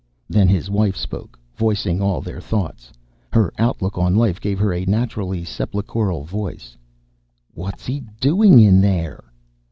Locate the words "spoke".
0.97-1.37